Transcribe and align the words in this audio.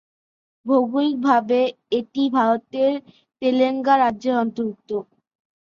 ভৌগোলিকভাবে 0.65 1.59
এটি 1.91 2.23
ভারতের 2.37 2.91
তেলেঙ্গানা 3.41 4.01
রাজ্যের 4.03 4.35
অন্তর্গত। 4.43 4.89